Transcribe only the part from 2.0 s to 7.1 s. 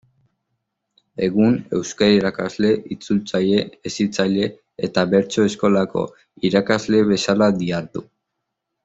irakasle, itzultzaile, hezitzaile eta bertso-eskolako irakasle